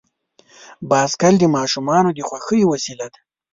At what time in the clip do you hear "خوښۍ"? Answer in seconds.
2.27-2.61